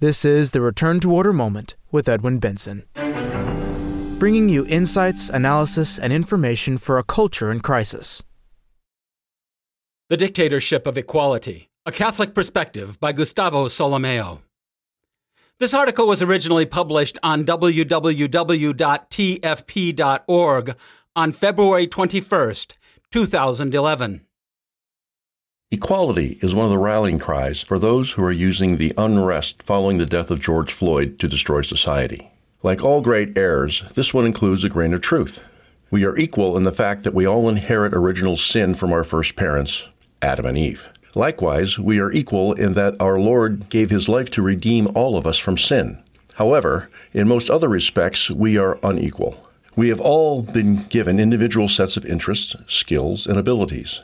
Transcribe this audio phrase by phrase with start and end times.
[0.00, 2.82] This is the Return to Order Moment with Edwin Benson,
[4.18, 8.20] bringing you insights, analysis, and information for a culture in crisis.
[10.10, 14.42] The Dictatorship of Equality A Catholic Perspective by Gustavo Solimeo.
[15.60, 17.96] This article was originally published on www.tfp.org
[21.14, 22.72] on February 21st,
[23.12, 24.26] 2011.
[25.74, 29.98] Equality is one of the rallying cries for those who are using the unrest following
[29.98, 32.30] the death of George Floyd to destroy society.
[32.62, 35.42] Like all great errors, this one includes a grain of truth.
[35.90, 39.34] We are equal in the fact that we all inherit original sin from our first
[39.34, 39.88] parents,
[40.22, 40.88] Adam and Eve.
[41.16, 45.26] Likewise, we are equal in that our Lord gave his life to redeem all of
[45.26, 46.00] us from sin.
[46.36, 49.44] However, in most other respects, we are unequal.
[49.74, 54.00] We have all been given individual sets of interests, skills, and abilities.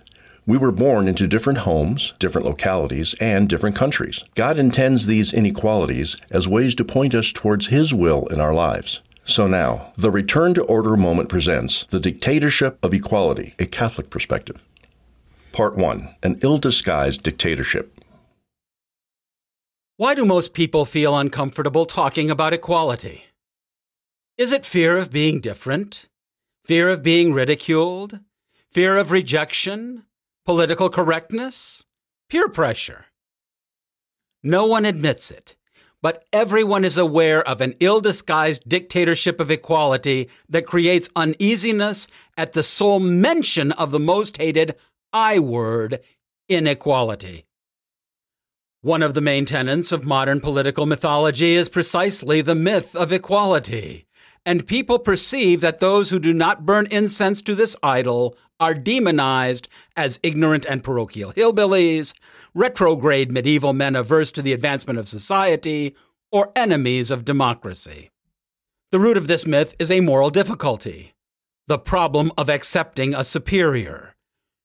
[0.47, 4.25] We were born into different homes, different localities, and different countries.
[4.35, 9.01] God intends these inequalities as ways to point us towards His will in our lives.
[9.25, 14.65] So now, the Return to Order moment presents The Dictatorship of Equality, a Catholic Perspective.
[15.53, 18.01] Part 1 An Ill Disguised Dictatorship.
[19.99, 23.25] Why do most people feel uncomfortable talking about equality?
[24.39, 26.09] Is it fear of being different?
[26.65, 28.21] Fear of being ridiculed?
[28.71, 30.05] Fear of rejection?
[30.51, 31.87] Political correctness?
[32.29, 33.05] Peer pressure?
[34.43, 35.55] No one admits it,
[36.03, 42.53] but everyone is aware of an ill disguised dictatorship of equality that creates uneasiness at
[42.53, 44.75] the sole mention of the most hated
[45.13, 46.01] I word,
[46.49, 47.47] inequality.
[48.81, 54.09] One of the main tenets of modern political mythology is precisely the myth of equality
[54.47, 59.67] and people perceive that those who do not burn incense to this idol are demonized
[59.97, 62.15] as ignorant and parochial hillbillies,
[62.55, 65.97] retrograde medieval men averse to the advancement of society,
[66.31, 68.11] or enemies of democracy.
[68.93, 71.15] The root of this myth is a moral difficulty
[71.71, 74.17] the problem of accepting a superior.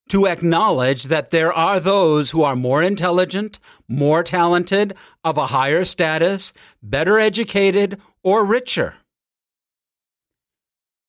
[0.09, 5.85] To acknowledge that there are those who are more intelligent, more talented, of a higher
[5.85, 8.95] status, better educated, or richer.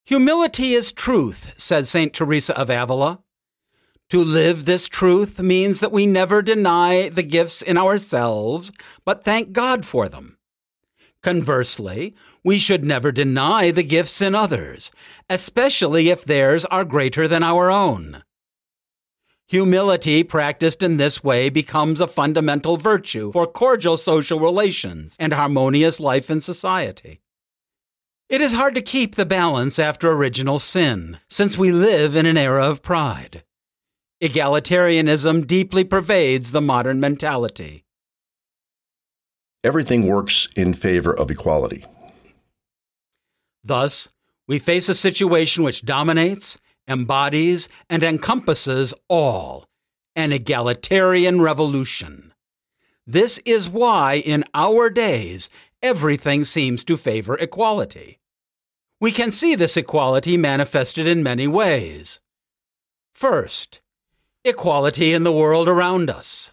[0.06, 2.12] Humility is truth, says St.
[2.12, 3.24] Teresa of Avila.
[4.10, 8.70] To live this truth means that we never deny the gifts in ourselves,
[9.04, 10.38] but thank God for them.
[11.24, 12.14] Conversely,
[12.44, 14.92] we should never deny the gifts in others,
[15.28, 18.22] especially if theirs are greater than our own.
[19.48, 25.98] Humility practiced in this way becomes a fundamental virtue for cordial social relations and harmonious
[25.98, 27.22] life in society.
[28.28, 32.36] It is hard to keep the balance after original sin, since we live in an
[32.36, 33.44] era of pride.
[34.20, 37.84] Egalitarianism deeply pervades the modern mentality.
[39.62, 41.84] Everything works in favor of equality.
[43.62, 44.08] Thus,
[44.48, 49.66] we face a situation which dominates, embodies, and encompasses all
[50.16, 52.32] an egalitarian revolution.
[53.06, 55.48] This is why, in our days,
[55.82, 58.18] everything seems to favor equality.
[59.00, 62.20] We can see this equality manifested in many ways.
[63.14, 63.80] First,
[64.44, 66.52] equality in the world around us.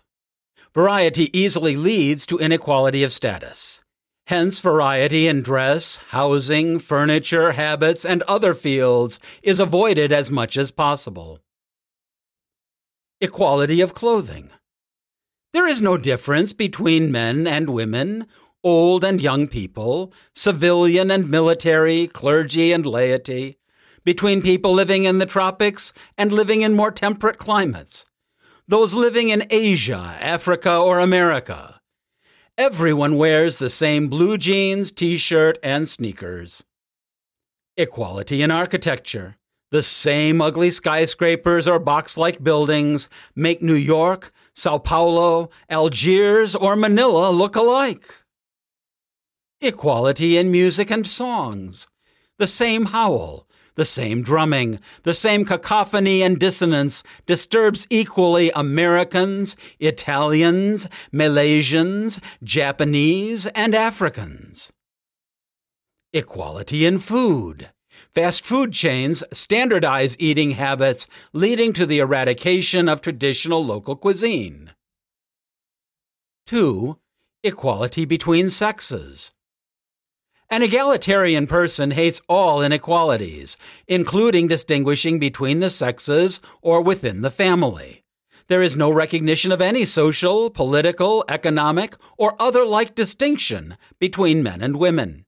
[0.73, 3.83] Variety easily leads to inequality of status.
[4.28, 10.72] Hence, variety in dress, housing, furniture, habits, and other fields is avoided as much as
[10.72, 11.39] possible.
[13.22, 14.50] Equality of clothing.
[15.51, 18.25] There is no difference between men and women,
[18.63, 23.57] old and young people, civilian and military, clergy and laity,
[24.03, 28.06] between people living in the tropics and living in more temperate climates,
[28.68, 31.81] those living in Asia, Africa, or America.
[32.57, 36.63] Everyone wears the same blue jeans, t shirt, and sneakers.
[37.75, 39.38] Equality in architecture.
[39.72, 46.75] The same ugly skyscrapers or box like buildings make New York, Sao Paulo, Algiers, or
[46.75, 48.23] Manila look alike.
[49.63, 51.88] Equality in music and songs.
[52.38, 60.89] The same howl, the same drumming, the same cacophony and dissonance disturbs equally Americans, Italians,
[61.13, 64.74] Malaysians, Japanese, and Africans.
[66.12, 67.69] Equality in food.
[68.13, 74.71] Fast food chains standardize eating habits, leading to the eradication of traditional local cuisine.
[76.48, 76.98] 2.
[77.45, 79.31] Equality between sexes.
[80.53, 83.57] An egalitarian person hates all inequalities,
[83.88, 88.03] including distinguishing between the sexes or within the family.
[88.45, 94.61] There is no recognition of any social, political, economic, or other like distinction between men
[94.61, 95.25] and women.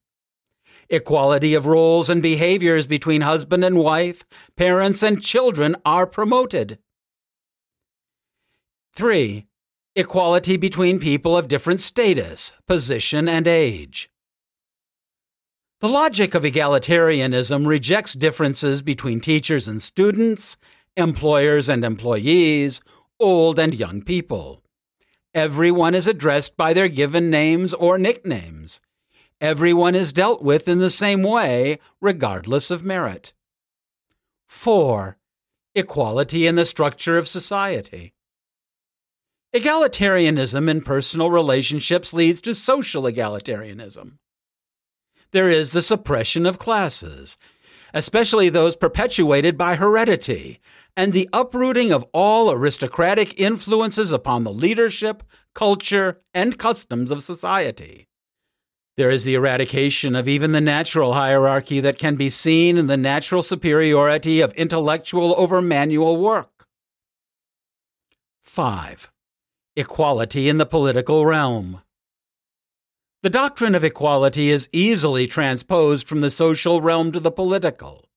[0.92, 4.26] Equality of roles and behaviors between husband and wife,
[4.56, 6.78] parents and children are promoted.
[8.94, 9.48] 3.
[9.96, 14.08] Equality between people of different status, position, and age.
[15.86, 20.58] The logic of egalitarianism rejects differences between teachers and students,
[20.98, 22.82] employers and employees,
[23.20, 24.64] old and young people.
[25.36, 28.82] Everyone is addressed by their given names or nicknames.
[29.40, 33.34] Everyone is dealt with in the same way, regardless of merit.
[34.48, 35.20] 4.
[35.76, 38.16] Equality in the structure of society.
[39.56, 44.14] Egalitarianism in personal relationships leads to social egalitarianism.
[45.36, 47.36] There is the suppression of classes,
[47.94, 50.62] especially those perpetuated by heredity,
[50.96, 55.24] and the uprooting of all aristocratic influences upon the leadership,
[55.54, 58.08] culture, and customs of society.
[58.96, 62.96] There is the eradication of even the natural hierarchy that can be seen in the
[62.96, 66.66] natural superiority of intellectual over manual work.
[68.42, 69.12] 5.
[69.76, 71.82] Equality in the political realm.
[73.26, 78.08] The doctrine of equality is easily transposed from the social realm to the political.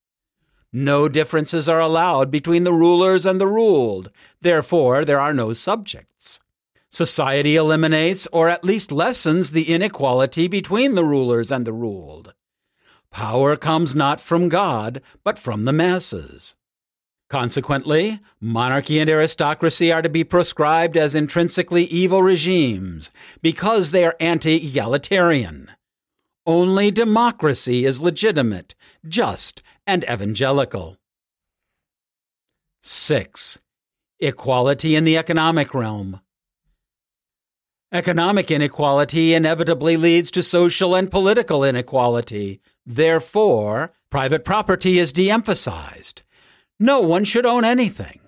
[0.71, 4.11] No differences are allowed between the rulers and the ruled,
[4.43, 6.41] therefore, there are no subjects.
[6.91, 12.35] Society eliminates or at least lessens the inequality between the rulers and the ruled.
[13.11, 16.58] Power comes not from God, but from the masses.
[17.29, 23.11] Consequently, monarchy and aristocracy are to be proscribed as intrinsically evil regimes
[23.43, 25.71] because they are anti egalitarian.
[26.47, 28.75] Only democracy is legitimate,
[29.07, 30.97] just, and evangelical.
[32.83, 33.59] 6.
[34.21, 36.21] Equality in the economic realm.
[37.93, 42.61] Economic inequality inevitably leads to social and political inequality.
[42.87, 46.23] Therefore, private property is de emphasized.
[46.81, 48.21] No one should own anything.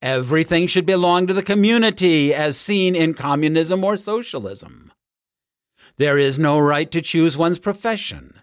[0.00, 4.92] Everything should belong to the community, as seen in communism or socialism.
[5.96, 8.40] There is no right to choose one's profession.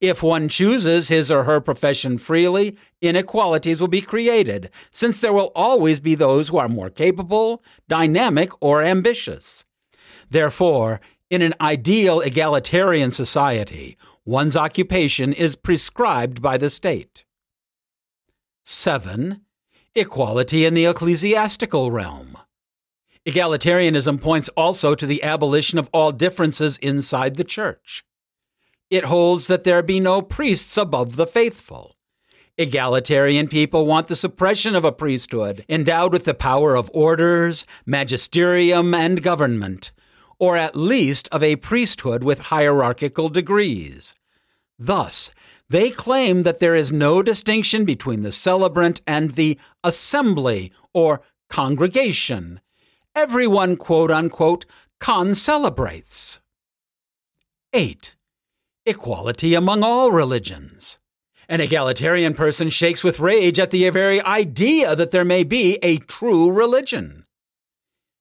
[0.00, 5.52] If one chooses his or her profession freely, inequalities will be created, since there will
[5.54, 9.64] always be those who are more capable, dynamic, or ambitious.
[10.30, 17.24] Therefore, in an ideal egalitarian society, one's occupation is prescribed by the state.
[18.64, 19.40] 7.
[19.96, 22.38] Equality in the ecclesiastical realm.
[23.26, 28.04] Egalitarianism points also to the abolition of all differences inside the church.
[28.88, 31.96] It holds that there be no priests above the faithful.
[32.56, 38.94] Egalitarian people want the suppression of a priesthood endowed with the power of orders, magisterium,
[38.94, 39.90] and government,
[40.38, 44.14] or at least of a priesthood with hierarchical degrees.
[44.78, 45.32] Thus,
[45.72, 52.60] they claim that there is no distinction between the celebrant and the assembly or congregation.
[53.16, 54.66] Everyone, quote unquote,
[55.00, 56.40] concelebrates.
[57.72, 58.16] 8.
[58.84, 61.00] Equality among all religions.
[61.48, 65.96] An egalitarian person shakes with rage at the very idea that there may be a
[65.96, 67.24] true religion.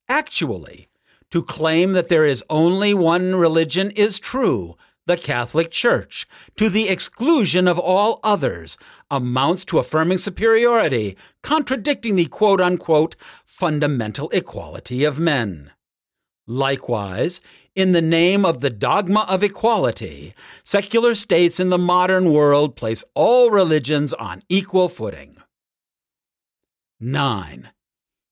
[0.08, 0.88] Actually,
[1.32, 4.76] to claim that there is only one religion is true,
[5.08, 6.28] the Catholic Church,
[6.58, 8.78] to the exclusion of all others,
[9.10, 13.16] amounts to affirming superiority, contradicting the quote unquote
[13.46, 15.72] fundamental equality of men.
[16.48, 17.42] Likewise,
[17.76, 23.04] in the name of the dogma of equality, secular states in the modern world place
[23.14, 25.38] all religions on equal footing.
[27.00, 27.70] 9.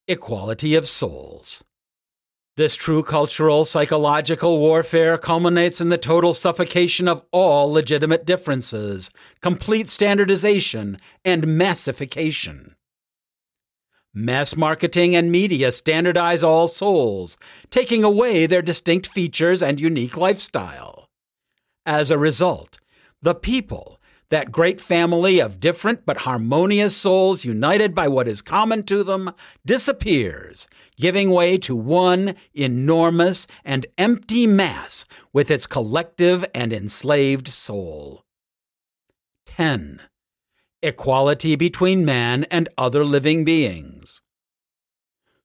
[0.07, 1.63] Equality of souls.
[2.59, 9.87] This true cultural psychological warfare culminates in the total suffocation of all legitimate differences, complete
[9.87, 12.75] standardization, and massification.
[14.13, 17.37] Mass marketing and media standardize all souls,
[17.69, 21.07] taking away their distinct features and unique lifestyle.
[21.85, 22.77] As a result,
[23.21, 28.83] the people, that great family of different but harmonious souls united by what is common
[28.83, 29.31] to them,
[29.65, 30.67] disappears
[30.99, 38.25] giving way to one enormous and empty mass with its collective and enslaved soul.
[39.45, 40.01] 10.
[40.83, 44.21] Equality between man and other living beings.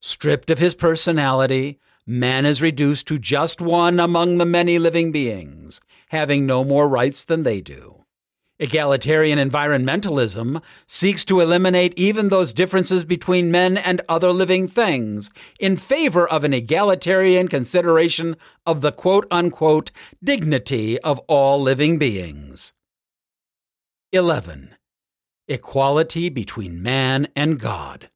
[0.01, 5.81] Stripped of his personality, man is reduced to just one among the many living beings,
[6.09, 8.04] having no more rights than they do.
[8.61, 15.77] Egalitarian environmentalism seeks to eliminate even those differences between men and other living things in
[15.77, 19.91] favor of an egalitarian consideration of the quote unquote
[20.23, 22.73] dignity of all living beings.
[24.13, 24.77] 11.
[25.49, 28.09] Equality between man and God.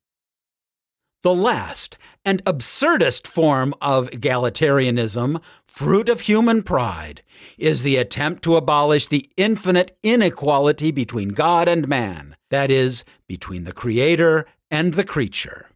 [1.29, 7.21] The last and absurdest form of egalitarianism, fruit of human pride,
[7.59, 13.65] is the attempt to abolish the infinite inequality between God and man, that is, between
[13.65, 15.67] the Creator and the creature.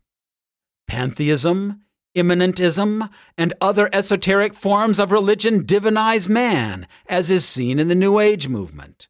[0.88, 1.82] Pantheism,
[2.16, 8.18] immanentism, and other esoteric forms of religion divinize man, as is seen in the New
[8.18, 9.06] Age movement.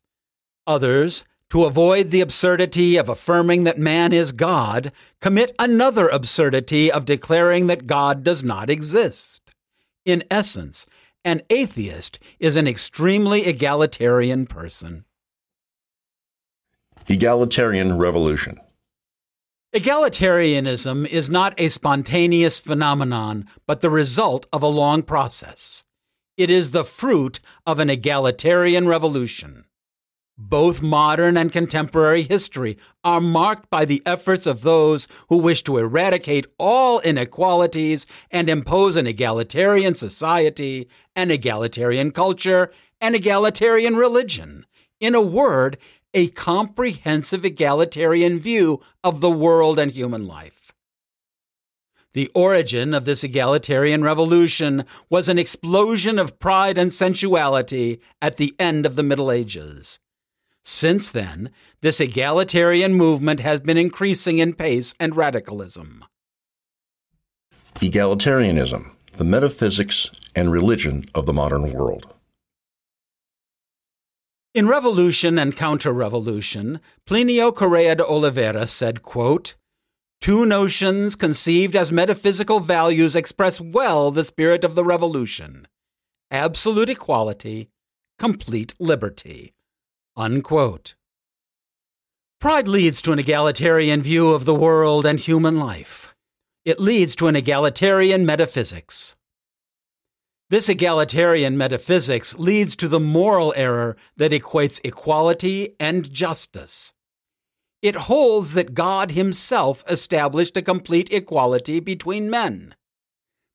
[0.66, 1.22] Others,
[1.52, 4.90] to avoid the absurdity of affirming that man is God,
[5.21, 9.50] commit another absurdity of declaring that God does not exist.
[10.06, 10.87] In essence,
[11.26, 15.04] an atheist is an extremely egalitarian person.
[17.06, 18.59] Egalitarian Revolution
[19.76, 25.85] Egalitarianism is not a spontaneous phenomenon, but the result of a long process.
[26.38, 29.66] It is the fruit of an egalitarian revolution.
[30.38, 35.78] Both modern and contemporary history are marked by the efforts of those who wish to
[35.78, 44.64] eradicate all inequalities and impose an egalitarian society, an egalitarian culture, an egalitarian religion.
[45.00, 45.76] In a word,
[46.14, 50.72] a comprehensive egalitarian view of the world and human life.
[52.14, 58.54] The origin of this egalitarian revolution was an explosion of pride and sensuality at the
[58.58, 59.98] end of the Middle Ages.
[60.64, 61.50] Since then,
[61.81, 66.04] this egalitarian movement has been increasing in pace and radicalism.
[67.76, 72.14] Egalitarianism, the metaphysics and religion of the modern world.
[74.54, 76.78] In Revolution and Counter-Revolution,
[77.09, 79.54] Plinio Correa de Oliveira said, quote,
[80.21, 85.66] Two notions conceived as metaphysical values express well the spirit of the revolution
[86.31, 87.69] absolute equality,
[88.19, 89.52] complete liberty.
[90.16, 90.95] Unquote.
[92.40, 96.14] Pride leads to an egalitarian view of the world and human life.
[96.64, 99.14] It leads to an egalitarian metaphysics.
[100.50, 106.92] This egalitarian metaphysics leads to the moral error that equates equality and justice.
[107.81, 112.75] It holds that God Himself established a complete equality between men.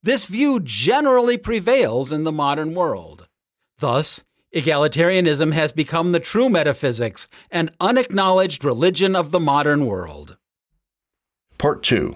[0.01, 3.27] This view generally prevails in the modern world.
[3.77, 4.23] Thus,
[4.55, 10.37] Egalitarianism has become the true metaphysics and unacknowledged religion of the modern world.
[11.57, 12.15] Part 2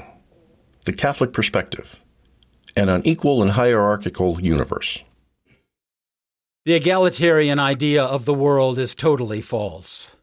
[0.85, 2.01] The Catholic Perspective
[2.77, 5.03] An Unequal and Hierarchical Universe.
[6.63, 10.15] The egalitarian idea of the world is totally false.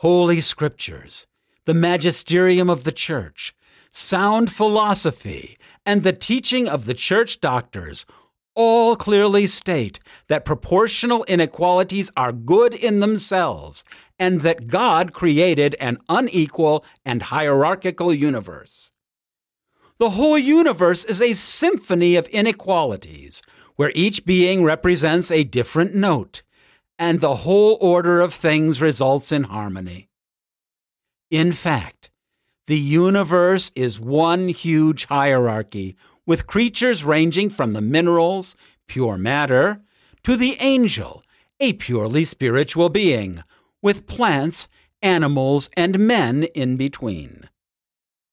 [0.00, 1.26] Holy Scriptures,
[1.64, 3.54] the magisterium of the Church,
[3.90, 8.04] sound philosophy, and the teaching of the Church doctors
[8.54, 13.84] all clearly state that proportional inequalities are good in themselves
[14.18, 18.92] and that God created an unequal and hierarchical universe.
[19.98, 23.42] The whole universe is a symphony of inequalities,
[23.76, 26.42] where each being represents a different note,
[26.98, 30.08] and the whole order of things results in harmony.
[31.30, 32.10] In fact,
[32.66, 35.96] the universe is one huge hierarchy
[36.26, 39.80] with creatures ranging from the minerals, pure matter,
[40.22, 41.24] to the angel,
[41.58, 43.42] a purely spiritual being,
[43.82, 44.68] with plants,
[45.02, 47.48] animals, and men in between.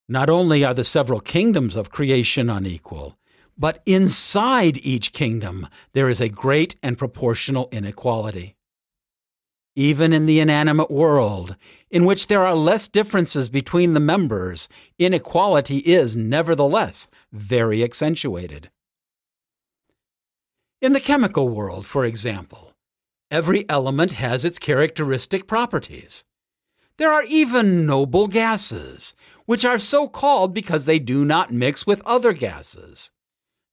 [0.09, 3.17] Not only are the several kingdoms of creation unequal,
[3.57, 8.56] but inside each kingdom there is a great and proportional inequality.
[9.77, 11.55] Even in the inanimate world,
[11.91, 14.67] in which there are less differences between the members,
[14.97, 18.71] inequality is nevertheless very accentuated.
[20.81, 22.73] In the chemical world, for example,
[23.29, 26.25] every element has its characteristic properties.
[26.97, 29.13] There are even noble gases,
[29.45, 33.11] which are so called because they do not mix with other gases.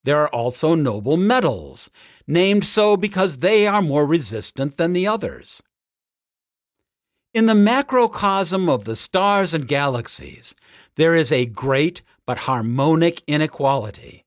[0.02, 1.90] There are also noble metals,
[2.26, 5.62] named so because they are more resistant than the others.
[7.34, 10.54] In the macrocosm of the stars and galaxies,
[10.94, 14.24] there is a great but harmonic inequality.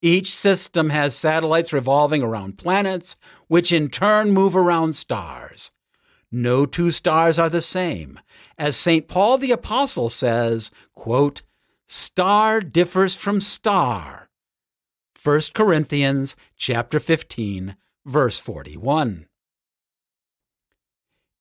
[0.00, 3.16] Each system has satellites revolving around planets,
[3.48, 5.72] which in turn move around stars.
[6.30, 8.20] No two stars are the same.
[8.56, 9.08] As St.
[9.08, 11.42] Paul the Apostle says, quote,
[11.88, 14.28] star differs from star.
[15.20, 17.74] 1 Corinthians chapter 15,
[18.06, 19.26] verse 41.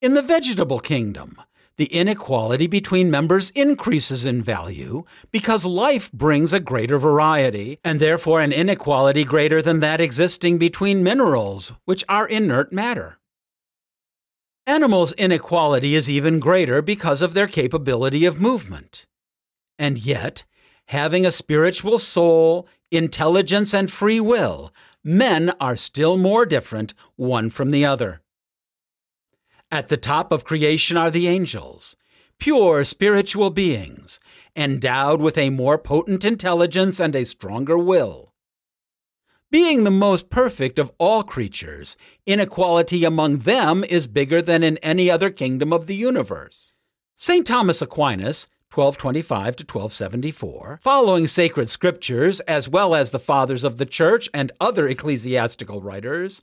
[0.02, 1.40] In the vegetable kingdom,
[1.78, 8.42] the inequality between members increases in value because life brings a greater variety, and therefore
[8.42, 13.20] an inequality greater than that existing between minerals, which are inert matter.
[14.66, 19.06] Animals' inequality is even greater because of their capability of movement.
[19.78, 20.46] And yet,
[20.88, 27.70] having a spiritual soul, intelligence, and free will, men are still more different one from
[27.70, 28.22] the other.
[29.72, 31.96] At the top of creation are the angels,
[32.40, 34.20] pure spiritual beings,
[34.54, 38.34] endowed with a more potent intelligence and a stronger will.
[39.50, 45.10] Being the most perfect of all creatures, inequality among them is bigger than in any
[45.10, 46.74] other kingdom of the universe.
[47.16, 47.48] St.
[47.48, 53.86] Thomas Aquinas 1225 to 1274, following sacred scriptures as well as the fathers of the
[53.86, 56.42] church and other ecclesiastical writers,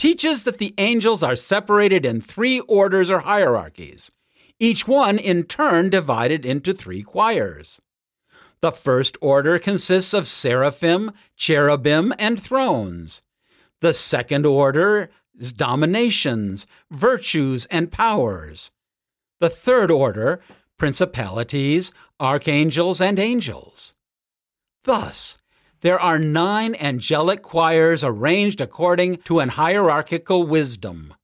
[0.00, 4.10] teaches that the angels are separated in three orders or hierarchies,
[4.58, 7.82] each one in turn divided into three choirs.
[8.62, 13.20] The first order consists of seraphim, cherubim, and thrones.
[13.82, 18.70] The second order is dominations, virtues, and powers.
[19.38, 20.40] The third order
[20.78, 23.92] principalities, archangels, and angels.
[24.84, 25.36] Thus,
[25.82, 31.14] there are nine angelic choirs arranged according to an hierarchical wisdom.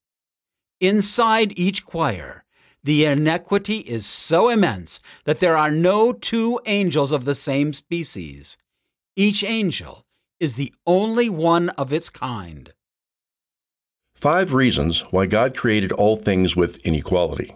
[0.81, 2.45] Inside each choir,
[2.83, 8.57] the inequity is so immense that there are no two angels of the same species.
[9.17, 10.05] Each angel
[10.39, 12.73] is the only one of its kind.
[14.15, 17.55] Five reasons why God created all things with inequality.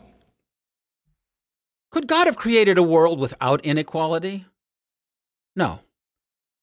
[1.91, 4.47] Could God have created a world without inequality?
[5.57, 5.81] No.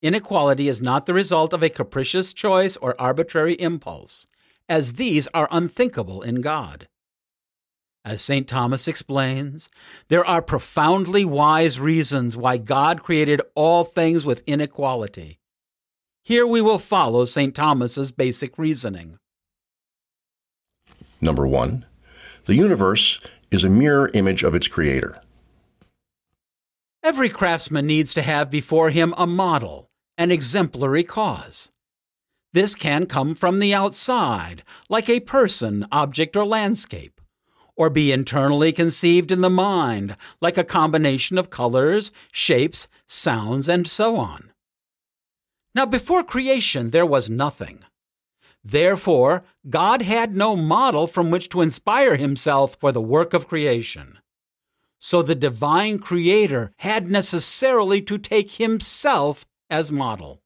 [0.00, 4.26] Inequality is not the result of a capricious choice or arbitrary impulse,
[4.68, 6.86] as these are unthinkable in God.
[8.04, 8.46] As St.
[8.46, 9.70] Thomas explains,
[10.08, 15.40] there are profoundly wise reasons why God created all things with inequality.
[16.22, 17.54] Here we will follow St.
[17.54, 19.18] Thomas's basic reasoning.
[21.20, 21.86] Number one,
[22.44, 23.18] the universe
[23.50, 25.20] is a mirror image of its creator.
[27.02, 29.87] Every craftsman needs to have before him a model,
[30.18, 31.70] an exemplary cause.
[32.52, 37.20] This can come from the outside, like a person, object, or landscape,
[37.76, 43.86] or be internally conceived in the mind, like a combination of colors, shapes, sounds, and
[43.86, 44.50] so on.
[45.74, 47.84] Now, before creation, there was nothing.
[48.64, 54.18] Therefore, God had no model from which to inspire himself for the work of creation.
[54.98, 60.40] So the divine creator had necessarily to take himself as model.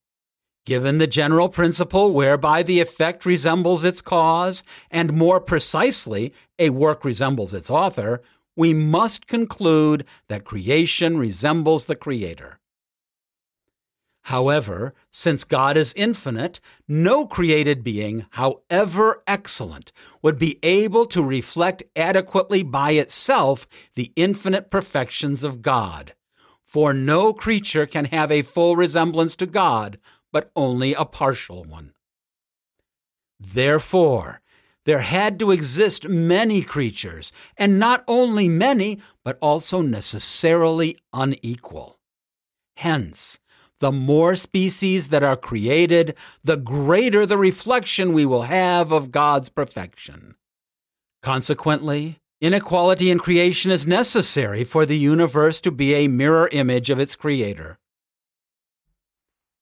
[0.65, 7.05] Given the general principle whereby the effect resembles its cause, and more precisely, a work
[7.05, 8.23] resembles its author,
[8.55, 12.61] we must conclude that creation resembles the creator.
[14.27, 19.91] However, since God is infinite, no created being, however excellent,
[20.23, 26.15] would be able to reflect adequately by itself the infinite perfections of God.
[26.73, 29.99] For no creature can have a full resemblance to God,
[30.33, 31.93] but only a partial one.
[33.39, 34.41] Therefore,
[34.87, 41.99] there had to exist many creatures, and not only many, but also necessarily unequal.
[42.77, 43.39] Hence,
[43.81, 49.51] the more species that are created, the greater the reflection we will have of God's
[49.51, 50.37] perfection.
[51.21, 56.99] Consequently, inequality in creation is necessary for the universe to be a mirror image of
[56.99, 57.79] its creator.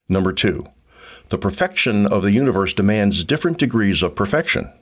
[0.08, 0.66] Number two,
[1.28, 4.72] the perfection of the universe demands different degrees of perfection.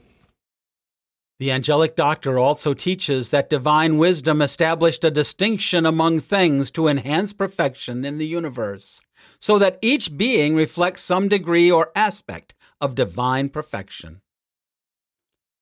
[1.39, 7.33] The angelic doctor also teaches that divine wisdom established a distinction among things to enhance
[7.33, 9.01] perfection in the universe
[9.39, 14.21] so that each being reflects some degree or aspect of divine perfection.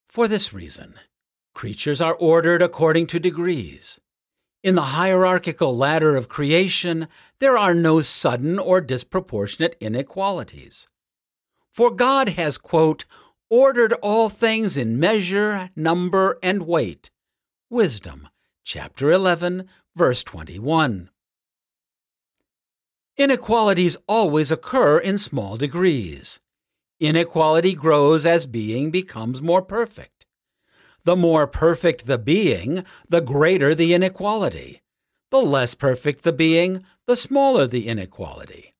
[0.07, 0.95] For this reason,
[1.57, 3.99] creatures are ordered according to degrees.
[4.61, 7.07] In the hierarchical ladder of creation,
[7.39, 10.85] there are no sudden or disproportionate inequalities.
[11.71, 13.05] For God has, quote,
[13.49, 17.09] ordered all things in measure, number, and weight.
[17.71, 18.29] Wisdom,
[18.63, 21.09] chapter 11, verse 21.
[23.17, 26.39] Inequalities always occur in small degrees.
[26.99, 30.16] Inequality grows as being becomes more perfect.
[31.07, 34.81] The more perfect the being, the greater the inequality.
[35.31, 38.73] The less perfect the being, the smaller the inequality.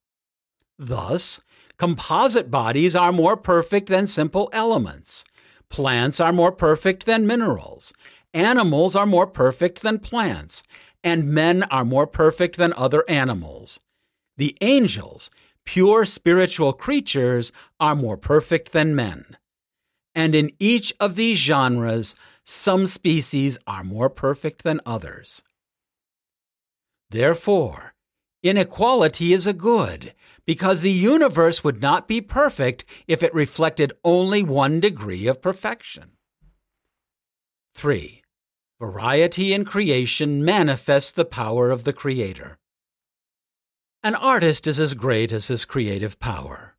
[0.78, 1.40] Thus,
[1.78, 5.24] composite bodies are more perfect than simple elements.
[5.70, 7.94] Plants are more perfect than minerals,
[8.34, 10.62] animals are more perfect than plants,
[11.02, 13.80] and men are more perfect than other animals.
[14.36, 15.30] The angels,
[15.64, 19.38] pure spiritual creatures, are more perfect than men.
[20.18, 25.44] And in each of these genres, some species are more perfect than others.
[27.08, 27.94] Therefore,
[28.42, 30.12] inequality is a good,
[30.44, 36.10] because the universe would not be perfect if it reflected only one degree of perfection.
[37.76, 38.20] 3.
[38.80, 42.58] Variety in creation manifests the power of the Creator.
[44.02, 46.74] An artist is as great as his creative power.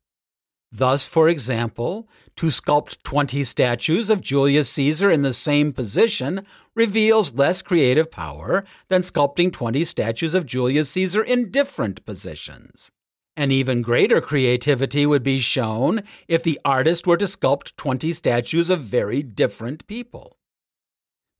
[0.72, 7.34] Thus, for example, to sculpt 20 statues of Julius Caesar in the same position reveals
[7.34, 12.90] less creative power than sculpting 20 statues of Julius Caesar in different positions.
[13.36, 18.70] An even greater creativity would be shown if the artist were to sculpt 20 statues
[18.70, 20.36] of very different people.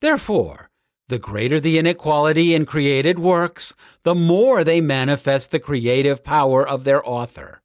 [0.00, 0.70] Therefore,
[1.08, 6.84] the greater the inequality in created works, the more they manifest the creative power of
[6.84, 7.60] their author.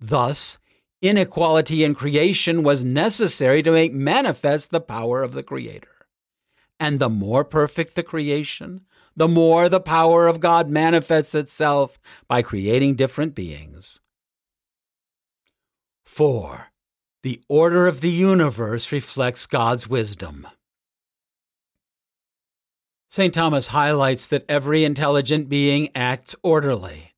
[0.00, 0.58] Thus,
[1.08, 5.88] inequality in creation was necessary to make manifest the power of the Creator.
[6.78, 8.82] And the more perfect the creation,
[9.16, 14.00] the more the power of God manifests itself by creating different beings.
[16.04, 16.68] 4.
[17.22, 20.46] The order of the universe reflects God's wisdom.
[23.08, 23.32] St.
[23.32, 27.14] Thomas highlights that every intelligent being acts orderly.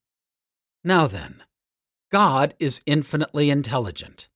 [0.85, 1.43] Now then,
[2.11, 4.29] God is infinitely intelligent.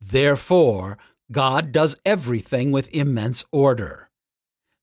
[0.00, 0.98] Therefore,
[1.32, 4.10] God does everything with immense order.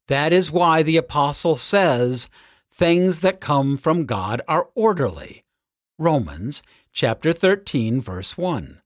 [0.08, 2.30] That is why the apostle says,
[2.72, 5.44] things that come from God are orderly.
[6.00, 6.62] Romans
[6.92, 8.82] chapter 13 verse 1.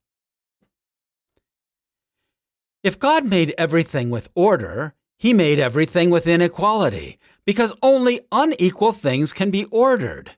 [2.82, 9.32] If God made everything with order, he made everything with inequality, because only unequal things
[9.32, 10.32] can be ordered.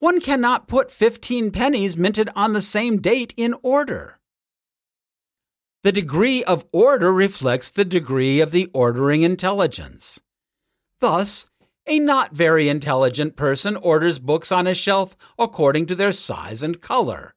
[0.00, 4.20] One cannot put 15 pennies minted on the same date in order.
[5.82, 10.20] The degree of order reflects the degree of the ordering intelligence.
[11.00, 11.50] Thus,
[11.86, 16.80] a not very intelligent person orders books on a shelf according to their size and
[16.80, 17.34] color,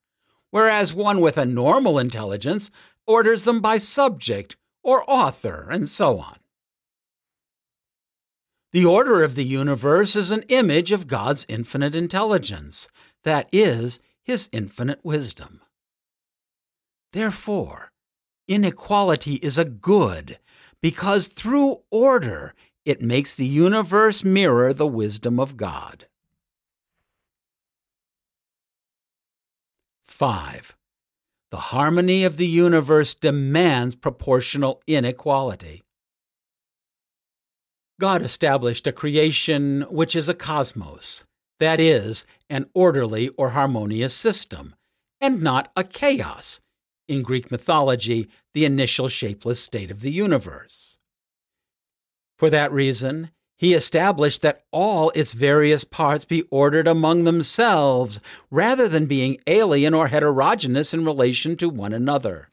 [0.51, 2.69] whereas one with a normal intelligence
[3.07, 6.40] orders them by subject or author and so on.
[8.71, 12.87] The order of the universe is an image of God's infinite intelligence,
[13.23, 15.61] that is, his infinite wisdom.
[17.11, 17.91] Therefore,
[18.47, 20.39] inequality is a good,
[20.81, 22.53] because through order
[22.85, 26.07] it makes the universe mirror the wisdom of God.
[30.05, 30.77] 5.
[31.49, 35.83] The harmony of the universe demands proportional inequality.
[38.01, 41.23] God established a creation which is a cosmos,
[41.59, 44.73] that is, an orderly or harmonious system,
[45.19, 46.59] and not a chaos,
[47.07, 50.97] in Greek mythology, the initial shapeless state of the universe.
[52.39, 58.87] For that reason, he established that all its various parts be ordered among themselves, rather
[58.87, 62.49] than being alien or heterogeneous in relation to one another.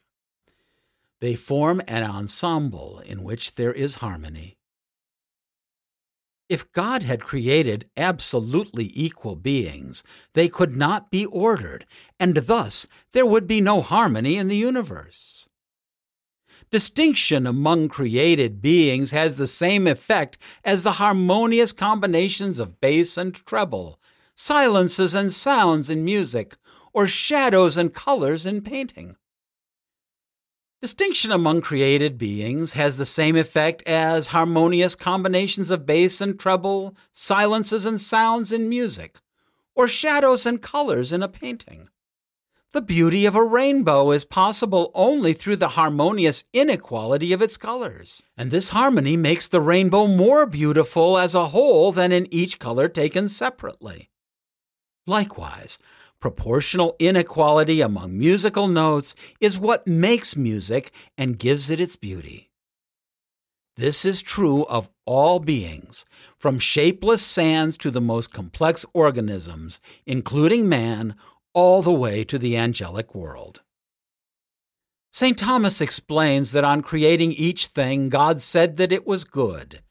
[1.21, 4.58] They form an ensemble in which there is harmony.
[6.49, 11.85] If God had created absolutely equal beings, they could not be ordered,
[12.19, 15.47] and thus there would be no harmony in the universe.
[16.71, 23.35] Distinction among created beings has the same effect as the harmonious combinations of bass and
[23.45, 23.99] treble,
[24.33, 26.57] silences and sounds in music,
[26.93, 29.15] or shadows and colors in painting.
[30.81, 36.95] Distinction among created beings has the same effect as harmonious combinations of bass and treble,
[37.11, 39.17] silences and sounds in music,
[39.75, 41.89] or shadows and colors in a painting.
[42.71, 48.23] The beauty of a rainbow is possible only through the harmonious inequality of its colors.
[48.37, 52.87] And this harmony makes the rainbow more beautiful as a whole than in each color
[52.87, 54.11] taken separately.
[55.05, 55.77] Likewise,
[56.19, 62.49] Proportional inequality among musical notes is what makes music and gives it its beauty.
[63.77, 66.03] This is true of all beings,
[66.37, 71.15] from shapeless sands to the most complex organisms, including man,
[71.53, 73.61] all the way to the angelic world.
[75.11, 75.37] St.
[75.37, 79.81] Thomas explains that on creating each thing, God said that it was good.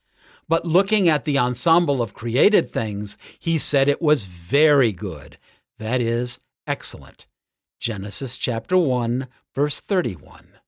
[0.46, 5.38] But looking at the ensemble of created things, he said it was very good,
[5.78, 7.26] that is, excellent.
[7.78, 10.58] Genesis chapter 1, verse 31.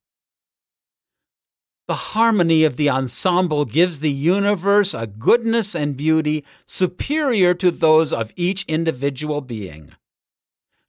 [1.87, 8.13] The harmony of the ensemble gives the universe a goodness and beauty superior to those
[8.13, 9.91] of each individual being.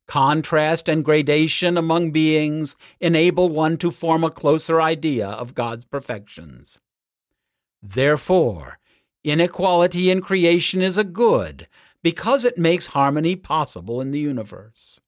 [0.06, 6.78] Contrast and gradation among beings enable one to form a closer idea of God's perfections.
[7.82, 8.78] Therefore,
[9.24, 11.66] inequality in creation is a good
[12.02, 15.00] because it makes harmony possible in the universe.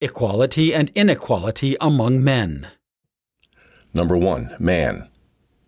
[0.00, 2.68] Equality and inequality among men.
[3.94, 5.08] Number one, man.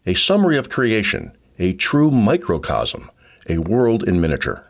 [0.07, 3.11] A summary of creation, a true microcosm,
[3.49, 4.67] a world in miniature.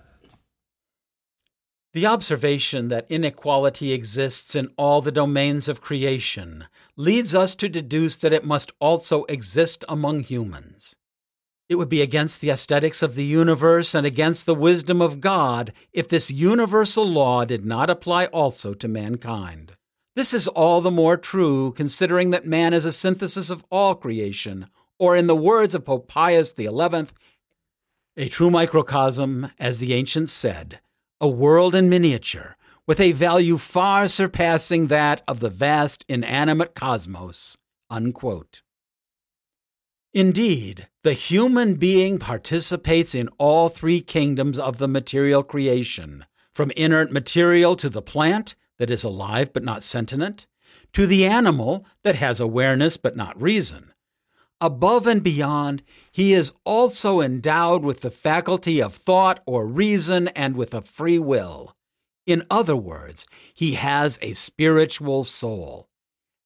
[1.93, 6.65] The observation that inequality exists in all the domains of creation
[6.97, 10.97] leads us to deduce that it must also exist among humans.
[11.69, 15.73] It would be against the aesthetics of the universe and against the wisdom of God
[15.93, 19.77] if this universal law did not apply also to mankind.
[20.15, 24.69] This is all the more true considering that man is a synthesis of all creation,
[24.99, 26.69] or in the words of Pope Pius XI,
[28.17, 30.81] a true microcosm, as the ancients said,
[31.21, 37.57] a world in miniature, with a value far surpassing that of the vast inanimate cosmos.
[37.91, 38.63] Unquote.
[40.15, 46.25] Indeed, the human being participates in all three kingdoms of the material creation,
[46.55, 50.47] from inert material to the plant that is alive but not sentient,
[50.95, 53.93] to the animal that has awareness but not reason,
[54.65, 60.57] Above and beyond, he is also endowed with the faculty of thought or reason and
[60.57, 61.77] with a free will.
[62.25, 65.89] In other words, he has a spiritual soul.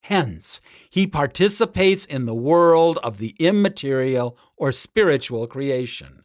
[0.09, 6.25] Hence, he participates in the world of the immaterial or spiritual creation.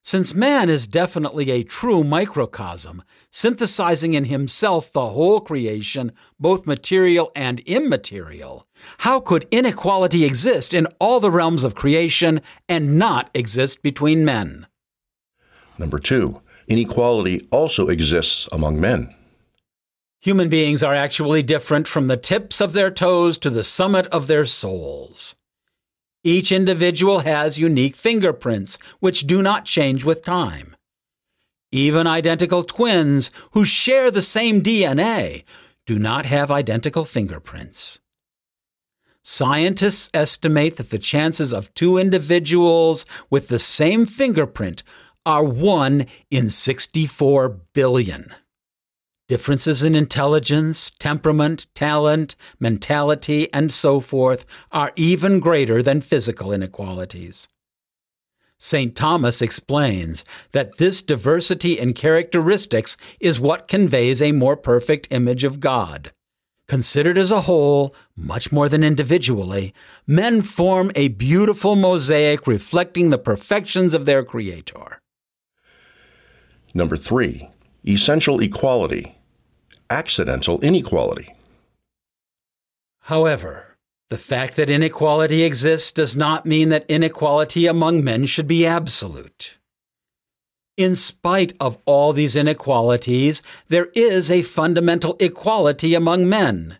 [0.00, 7.32] Since man is definitely a true microcosm, synthesizing in himself the whole creation, both material
[7.34, 13.82] and immaterial, how could inequality exist in all the realms of creation and not exist
[13.82, 14.68] between men?
[15.78, 19.15] Number two, inequality also exists among men.
[20.26, 24.26] Human beings are actually different from the tips of their toes to the summit of
[24.26, 25.36] their souls.
[26.24, 30.74] Each individual has unique fingerprints, which do not change with time.
[31.70, 35.44] Even identical twins who share the same DNA
[35.86, 38.00] do not have identical fingerprints.
[39.22, 44.82] Scientists estimate that the chances of two individuals with the same fingerprint
[45.24, 48.34] are 1 in 64 billion.
[49.28, 57.48] Differences in intelligence, temperament, talent, mentality, and so forth are even greater than physical inequalities.
[58.56, 58.94] St.
[58.94, 65.58] Thomas explains that this diversity in characteristics is what conveys a more perfect image of
[65.58, 66.12] God.
[66.68, 69.74] Considered as a whole, much more than individually,
[70.06, 75.00] men form a beautiful mosaic reflecting the perfections of their Creator.
[76.72, 77.48] Number three,
[77.86, 79.15] essential equality
[79.90, 81.34] accidental inequality.
[83.00, 83.76] However,
[84.08, 89.58] the fact that inequality exists does not mean that inequality among men should be absolute.
[90.76, 96.78] In spite of all these inequalities, there is a fundamental equality among men.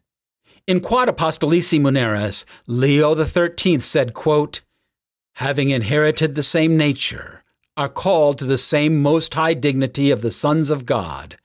[0.67, 4.61] In Quod Apostolici Muneris, Leo XIII said, quote,
[5.37, 7.43] Having inherited the same nature,
[7.77, 11.37] are called to the same most high dignity of the sons of God,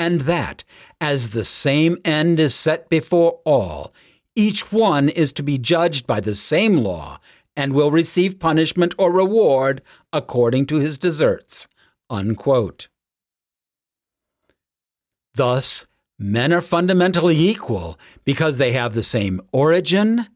[0.00, 0.64] and that,
[0.98, 3.92] as the same end is set before all,
[4.34, 7.20] each one is to be judged by the same law
[7.54, 11.68] and will receive punishment or reward according to his deserts.
[12.08, 12.88] Unquote.
[15.34, 15.86] Thus,
[16.18, 20.28] men are fundamentally equal because they have the same origin,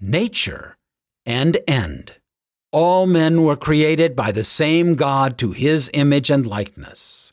[0.00, 0.76] nature,
[1.24, 2.14] and end.
[2.72, 7.30] All men were created by the same God to his image and likeness.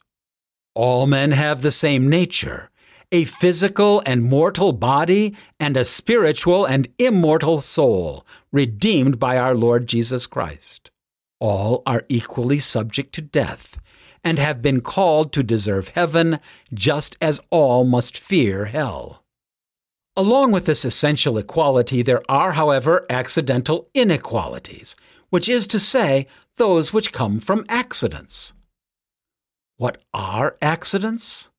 [0.73, 2.69] All men have the same nature,
[3.12, 9.86] a physical and mortal body, and a spiritual and immortal soul, redeemed by our Lord
[9.86, 10.89] Jesus Christ.
[11.39, 13.81] All are equally subject to death,
[14.23, 16.39] and have been called to deserve heaven,
[16.73, 19.23] just as all must fear hell.
[20.15, 24.95] Along with this essential equality, there are, however, accidental inequalities,
[25.29, 28.53] which is to say, those which come from accidents.
[29.82, 31.50] What are accidents?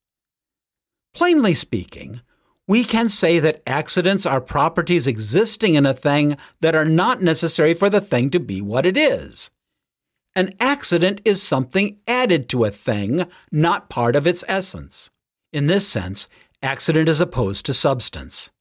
[1.12, 2.20] Plainly speaking,
[2.68, 7.74] we can say that accidents are properties existing in a thing that are not necessary
[7.74, 9.50] for the thing to be what it is.
[10.36, 15.10] An accident is something added to a thing, not part of its essence.
[15.52, 16.28] In this sense,
[16.62, 18.52] accident is opposed to substance.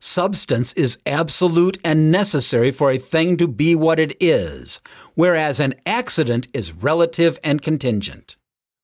[0.00, 4.82] substance is absolute and necessary for a thing to be what it is,
[5.14, 8.36] whereas an accident is relative and contingent.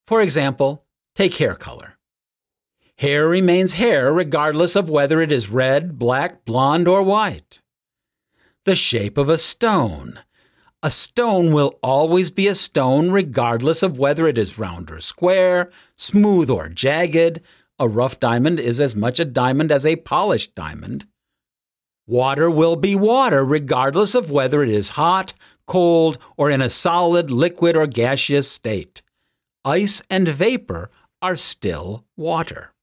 [0.07, 1.99] For example, take hair color.
[2.99, 7.61] Hair remains hair regardless of whether it is red, black, blonde, or white.
[8.65, 10.21] The shape of a stone.
[10.83, 15.71] A stone will always be a stone regardless of whether it is round or square,
[15.97, 17.41] smooth or jagged.
[17.79, 21.07] A rough diamond is as much a diamond as a polished diamond.
[22.07, 25.33] Water will be water regardless of whether it is hot,
[25.67, 29.01] cold, or in a solid, liquid, or gaseous state.
[29.65, 30.91] Ice and vapor
[31.23, 32.75] are still water.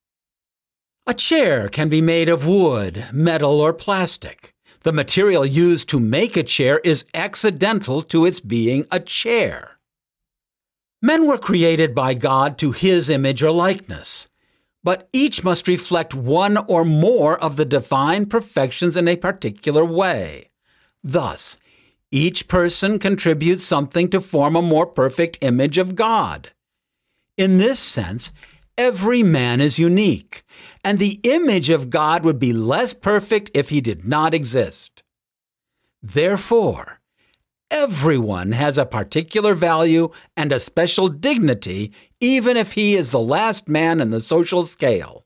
[1.06, 4.56] A chair can be made of wood, metal, or plastic.
[4.82, 9.78] The material used to make a chair is accidental to its being a chair.
[11.04, 14.28] Men were created by God to his image or likeness,
[14.84, 20.50] but each must reflect one or more of the divine perfections in a particular way.
[21.04, 21.60] Thus,
[22.10, 26.52] each person contributes something to form a more perfect image of God.
[27.38, 28.32] In this sense,
[28.78, 30.44] every man is unique,
[30.84, 35.04] and the image of God would be less perfect if he did not exist.
[36.04, 37.00] Therefore,
[37.70, 43.70] everyone has a particular value and a special dignity, even if he is the last
[43.70, 45.26] man in the social scale.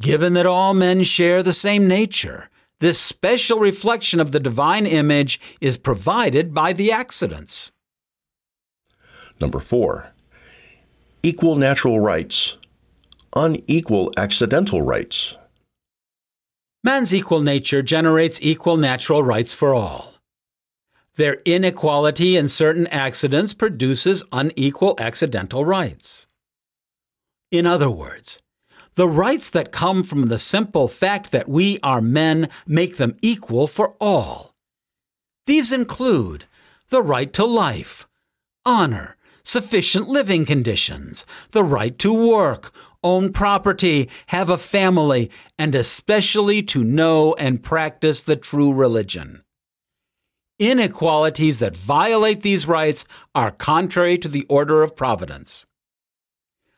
[0.00, 2.50] Given that all men share the same nature,
[2.80, 7.72] this special reflection of the divine image is provided by the accidents.
[9.40, 10.11] Number four,
[11.24, 12.56] equal natural rights
[13.34, 15.36] unequal accidental rights.
[16.84, 20.14] Man's equal nature generates equal natural rights for all.
[21.14, 26.26] Their inequality in certain accidents produces unequal accidental rights.
[27.50, 28.42] In other words,
[28.94, 33.66] the rights that come from the simple fact that we are men make them equal
[33.66, 34.54] for all.
[35.46, 36.46] These include
[36.88, 38.08] the right to life,
[38.66, 42.72] honor, sufficient living conditions, the right to work,
[43.04, 49.42] own property, have a family, and especially to know and practice the true religion.
[50.58, 55.66] Inequalities that violate these rights are contrary to the order of providence.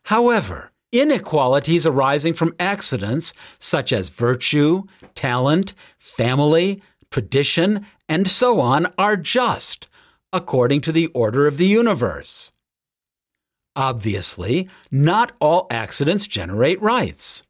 [0.05, 9.17] However, inequalities arising from accidents such as virtue, talent, family, tradition, and so on are
[9.17, 9.89] just,
[10.35, 12.53] according to the order of the universe.
[13.77, 17.45] Obviously, not all accidents generate rights.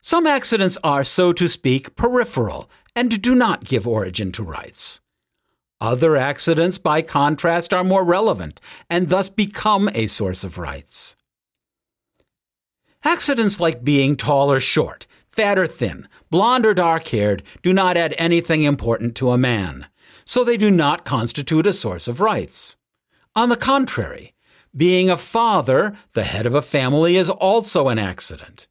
[0.00, 5.00] Some accidents are, so to speak, peripheral and do not give origin to rights.
[5.80, 11.16] Other accidents, by contrast, are more relevant and thus become a source of rights.
[13.02, 17.96] Accidents like being tall or short, fat or thin, blond or dark haired do not
[17.96, 19.88] add anything important to a man,
[20.24, 22.76] so they do not constitute a source of rights.
[23.36, 24.34] On the contrary,
[24.76, 28.66] being a father, the head of a family, is also an accident.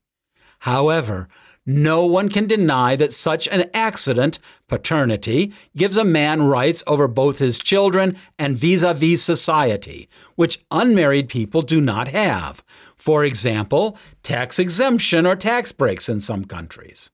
[0.60, 1.28] However,
[1.66, 4.38] no one can deny that such an accident,
[4.68, 10.60] paternity, gives a man rights over both his children and vis a vis society, which
[10.72, 12.64] unmarried people do not have.
[12.98, 17.12] For example, tax exemption or tax breaks in some countries.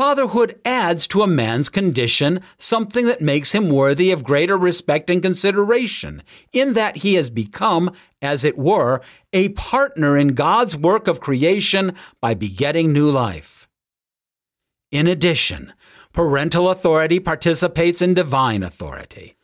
[0.00, 5.20] Fatherhood adds to a man's condition something that makes him worthy of greater respect and
[5.20, 6.22] consideration,
[6.54, 9.02] in that he has become, as it were,
[9.34, 13.68] a partner in God's work of creation by begetting new life.
[14.90, 15.74] In addition,
[16.14, 19.36] parental authority participates in divine authority.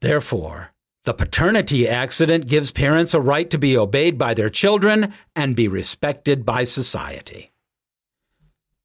[0.00, 5.56] Therefore, the paternity accident gives parents a right to be obeyed by their children and
[5.56, 7.50] be respected by society.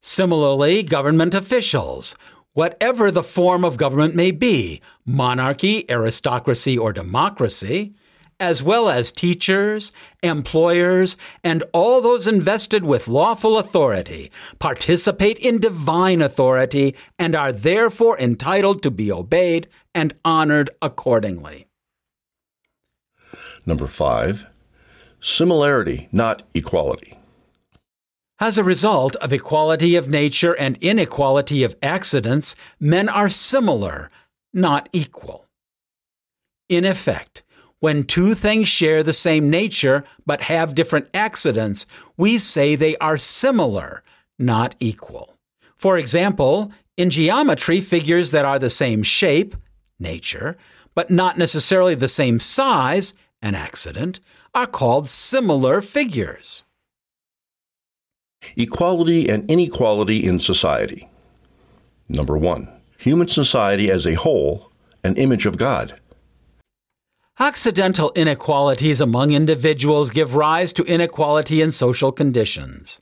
[0.02, 2.14] Similarly, government officials,
[2.52, 7.94] whatever the form of government may be monarchy, aristocracy, or democracy
[8.42, 16.20] as well as teachers, employers, and all those invested with lawful authority, participate in divine
[16.20, 21.68] authority and are therefore entitled to be obeyed and honored accordingly.
[23.64, 24.44] Number five,
[25.20, 27.16] similarity, not equality.
[28.42, 34.10] As a result of equality of nature and inequality of accidents, men are similar,
[34.52, 35.46] not equal.
[36.68, 37.44] In effect,
[37.78, 41.86] when two things share the same nature but have different accidents,
[42.16, 44.02] we say they are similar,
[44.40, 45.38] not equal.
[45.76, 49.54] For example, in geometry, figures that are the same shape,
[50.00, 50.56] nature,
[50.96, 54.18] but not necessarily the same size, an accident,
[54.52, 56.64] are called similar figures.
[58.56, 61.08] Equality and inequality in society.
[62.08, 62.68] Number one,
[62.98, 64.70] human society as a whole,
[65.02, 65.98] an image of God.
[67.38, 73.00] Accidental inequalities among individuals give rise to inequality in social conditions.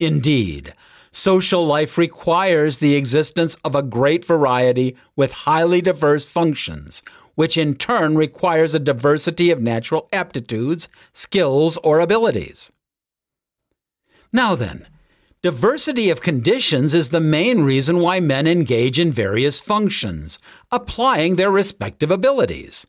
[0.00, 0.74] Indeed,
[1.12, 7.02] social life requires the existence of a great variety with highly diverse functions,
[7.34, 12.72] which in turn requires a diversity of natural aptitudes, skills, or abilities.
[14.32, 14.86] Now then,
[15.42, 20.38] diversity of conditions is the main reason why men engage in various functions,
[20.70, 22.86] applying their respective abilities.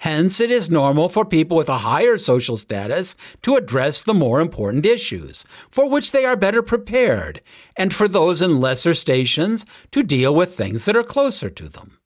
[0.00, 4.40] Hence, it is normal for people with a higher social status to address the more
[4.40, 7.40] important issues, for which they are better prepared,
[7.78, 11.98] and for those in lesser stations to deal with things that are closer to them.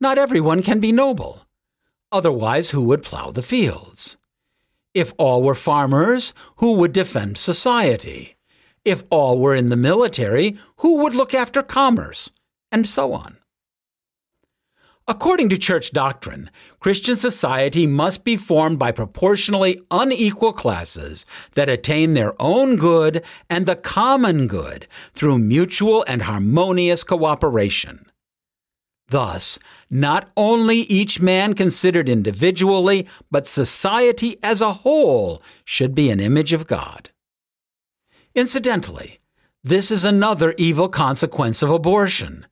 [0.00, 1.46] Not everyone can be noble.
[2.10, 4.17] Otherwise, who would plow the fields?
[4.98, 8.34] If all were farmers, who would defend society?
[8.84, 12.32] If all were in the military, who would look after commerce?
[12.72, 13.36] And so on.
[15.06, 21.24] According to church doctrine, Christian society must be formed by proportionally unequal classes
[21.54, 28.07] that attain their own good and the common good through mutual and harmonious cooperation.
[29.08, 29.58] Thus,
[29.90, 36.52] not only each man considered individually, but society as a whole should be an image
[36.52, 37.10] of God.
[38.34, 39.20] Incidentally,
[39.64, 42.46] this is another evil consequence of abortion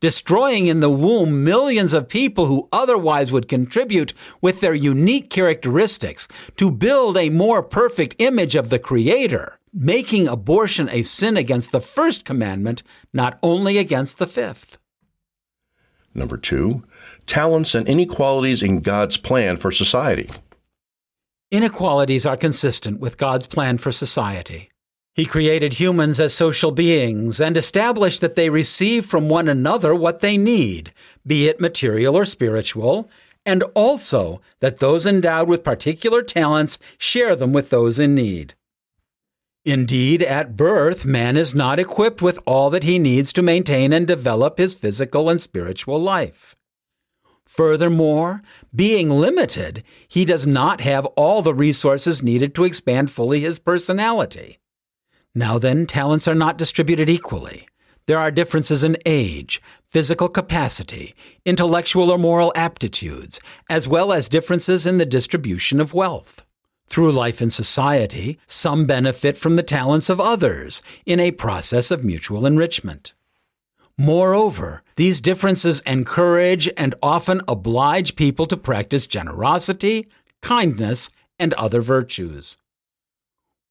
[0.00, 6.28] destroying in the womb millions of people who otherwise would contribute with their unique characteristics
[6.56, 11.80] to build a more perfect image of the Creator, making abortion a sin against the
[11.80, 12.82] first commandment,
[13.12, 14.78] not only against the fifth.
[16.18, 16.84] Number two,
[17.26, 20.28] talents and inequalities in God's plan for society.
[21.50, 24.70] Inequalities are consistent with God's plan for society.
[25.14, 30.20] He created humans as social beings and established that they receive from one another what
[30.20, 30.92] they need,
[31.26, 33.08] be it material or spiritual,
[33.46, 38.54] and also that those endowed with particular talents share them with those in need.
[39.64, 44.06] Indeed, at birth, man is not equipped with all that he needs to maintain and
[44.06, 46.56] develop his physical and spiritual life.
[47.44, 48.42] Furthermore,
[48.74, 54.58] being limited, he does not have all the resources needed to expand fully his personality.
[55.34, 57.66] Now then, talents are not distributed equally.
[58.06, 64.86] There are differences in age, physical capacity, intellectual or moral aptitudes, as well as differences
[64.86, 66.44] in the distribution of wealth.
[66.88, 72.04] Through life in society, some benefit from the talents of others in a process of
[72.04, 73.14] mutual enrichment.
[73.98, 80.06] Moreover, these differences encourage and often oblige people to practice generosity,
[80.40, 82.56] kindness, and other virtues.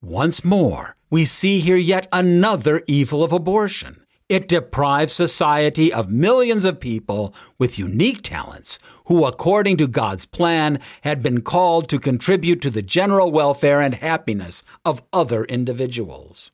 [0.01, 4.05] Once more, we see here yet another evil of abortion.
[4.29, 8.77] It deprives society of millions of people with unique talents
[9.07, 13.95] who, according to God's plan, had been called to contribute to the general welfare and
[13.95, 16.51] happiness of other individuals.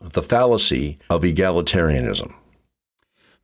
[0.00, 2.34] The fallacy of egalitarianism.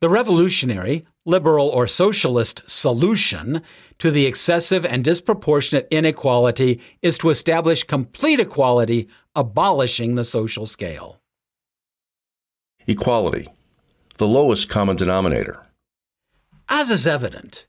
[0.01, 3.63] The revolutionary, liberal, or socialist solution
[3.99, 11.21] to the excessive and disproportionate inequality is to establish complete equality, abolishing the social scale.
[12.87, 13.49] Equality,
[14.17, 15.67] the lowest common denominator.
[16.69, 17.67] As is evident,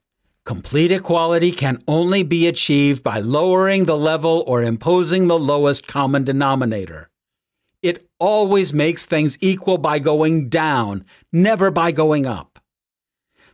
[0.49, 6.23] complete equality can only be achieved by lowering the level or imposing the lowest common
[6.23, 7.07] denominator.
[7.83, 12.57] It always makes things equal by going down, never by going up.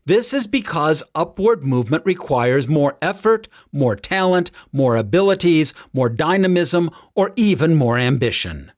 [0.05, 7.33] This is because upward movement requires more effort, more talent, more abilities, more dynamism, or
[7.35, 8.71] even more ambition.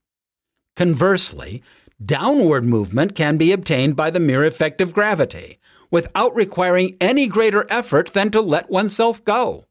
[0.76, 1.62] Conversely,
[2.04, 5.60] downward movement can be obtained by the mere effect of gravity,
[5.92, 9.66] without requiring any greater effort than to let oneself go.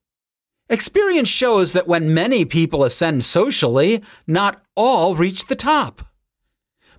[0.68, 6.06] Experience shows that when many people ascend socially, not all reach the top.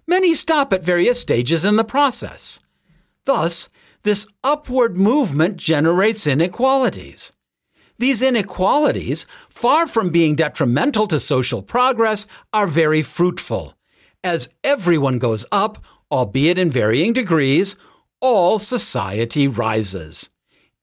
[0.07, 2.61] Many stop at various stages in the process.
[3.25, 3.69] Thus,
[4.03, 7.33] this upward movement generates inequalities.
[7.99, 13.73] These inequalities, far from being detrimental to social progress, are very fruitful.
[14.23, 17.75] As everyone goes up, albeit in varying degrees,
[18.21, 20.29] all society rises.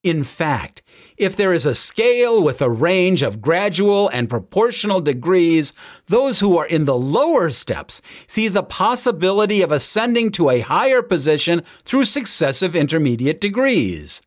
[0.03, 0.82] In fact,
[1.16, 5.72] if there is a scale with a range of gradual and proportional degrees,
[6.09, 11.01] those who are in the lower steps see the possibility of ascending to a higher
[11.01, 14.20] position through successive intermediate degrees.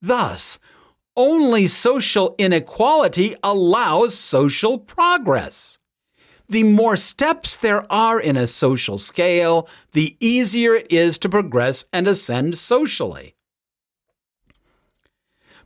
[0.00, 0.58] Thus,
[1.16, 5.78] only social inequality allows social progress.
[6.52, 11.86] The more steps there are in a social scale, the easier it is to progress
[11.92, 13.34] and ascend socially.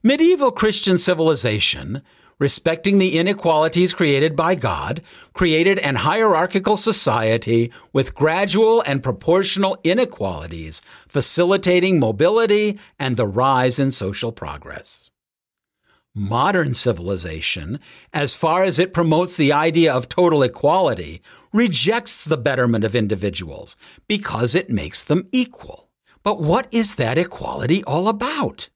[0.02, 2.02] Medieval Christian civilization,
[2.38, 10.80] respecting the inequalities created by God, created an hierarchical society with gradual and proportional inequalities,
[11.08, 15.10] facilitating mobility and the rise in social progress.
[16.18, 17.78] Modern civilization,
[18.10, 21.20] as far as it promotes the idea of total equality,
[21.52, 23.76] rejects the betterment of individuals
[24.08, 25.90] because it makes them equal.
[26.22, 28.70] But what is that equality all about?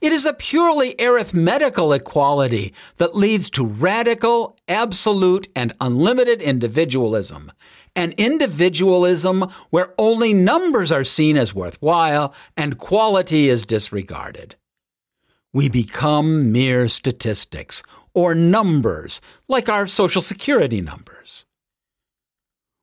[0.00, 7.52] It is a purely arithmetical equality that leads to radical, absolute, and unlimited individualism.
[7.94, 14.56] An individualism where only numbers are seen as worthwhile and quality is disregarded
[15.54, 17.82] we become mere statistics
[18.12, 21.46] or numbers, like our Social Security numbers.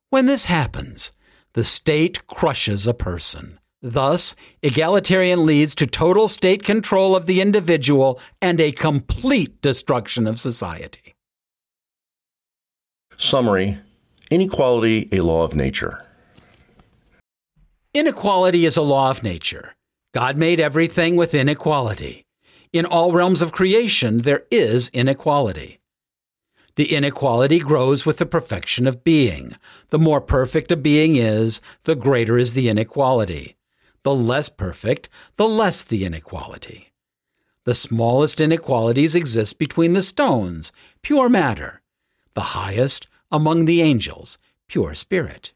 [0.09, 1.11] When this happens,
[1.53, 3.59] the state crushes a person.
[3.81, 10.39] Thus, egalitarian leads to total state control of the individual and a complete destruction of
[10.39, 11.15] society.
[13.17, 13.79] Summary
[14.29, 16.05] Inequality, a law of nature.
[17.93, 19.75] Inequality is a law of nature.
[20.13, 22.23] God made everything with inequality.
[22.73, 25.81] In all realms of creation, there is inequality.
[26.75, 29.57] The inequality grows with the perfection of being.
[29.89, 33.57] The more perfect a being is, the greater is the inequality.
[34.03, 36.93] The less perfect, the less the inequality.
[37.65, 41.81] The smallest inequalities exist between the stones, pure matter.
[42.35, 45.51] The highest, among the angels, pure spirit.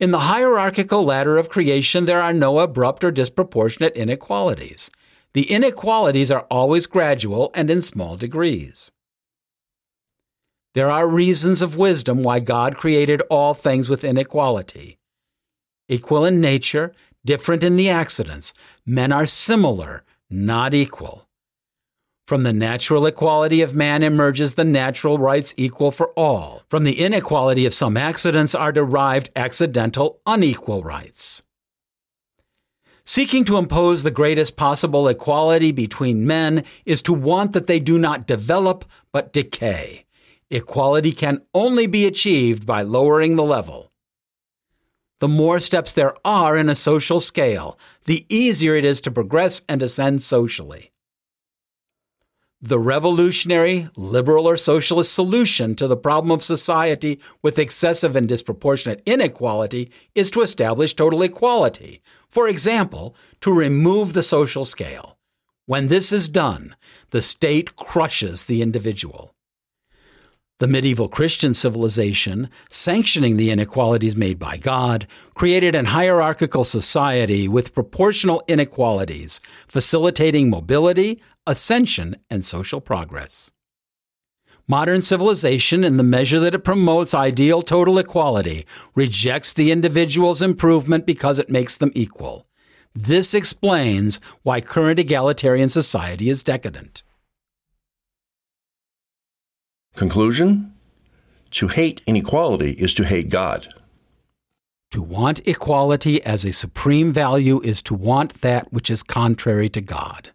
[0.00, 4.90] In the hierarchical ladder of creation, there are no abrupt or disproportionate inequalities.
[5.34, 8.90] The inequalities are always gradual and in small degrees.
[10.74, 14.98] There are reasons of wisdom why God created all things with inequality.
[15.88, 16.92] Equal in nature,
[17.24, 18.54] different in the accidents,
[18.86, 21.28] men are similar, not equal.
[22.26, 26.62] From the natural equality of man emerges the natural rights equal for all.
[26.68, 31.42] From the inequality of some accidents are derived accidental unequal rights.
[33.04, 37.98] Seeking to impose the greatest possible equality between men is to want that they do
[37.98, 40.04] not develop but decay.
[40.50, 43.90] Equality can only be achieved by lowering the level.
[45.18, 49.62] The more steps there are in a social scale, the easier it is to progress
[49.68, 50.91] and ascend socially.
[52.64, 59.02] The revolutionary, liberal, or socialist solution to the problem of society with excessive and disproportionate
[59.04, 65.18] inequality is to establish total equality, for example, to remove the social scale.
[65.66, 66.76] When this is done,
[67.10, 69.34] the state crushes the individual.
[70.60, 77.74] The medieval Christian civilization, sanctioning the inequalities made by God, created an hierarchical society with
[77.74, 83.50] proportional inequalities, facilitating mobility, ascension, and social progress.
[84.68, 88.64] Modern civilization, in the measure that it promotes ideal total equality,
[88.94, 92.46] rejects the individual's improvement because it makes them equal.
[92.94, 97.02] This explains why current egalitarian society is decadent.
[99.96, 100.74] Conclusion
[101.52, 103.74] To hate inequality is to hate God.
[104.92, 109.80] To want equality as a supreme value is to want that which is contrary to
[109.80, 110.32] God.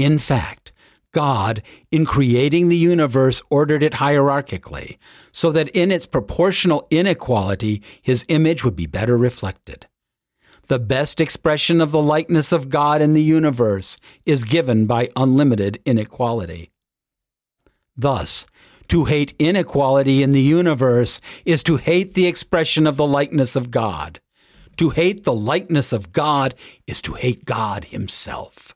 [0.00, 0.72] In fact,
[1.12, 4.96] God, in creating the universe, ordered it hierarchically,
[5.30, 9.88] so that in its proportional inequality, his image would be better reflected.
[10.68, 15.82] The best expression of the likeness of God in the universe is given by unlimited
[15.84, 16.70] inequality.
[17.94, 18.46] Thus,
[18.88, 23.70] to hate inequality in the universe is to hate the expression of the likeness of
[23.70, 24.18] God.
[24.78, 26.54] To hate the likeness of God
[26.86, 28.74] is to hate God Himself.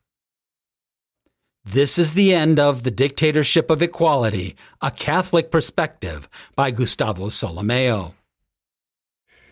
[1.67, 8.12] This is the end of The Dictatorship of Equality, a Catholic Perspective by Gustavo Solimeo.